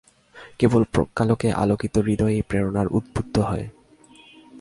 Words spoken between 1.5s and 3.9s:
আলোকিত হৃদয়ই প্রেরণায় উদ্বুদ্ধ হয়।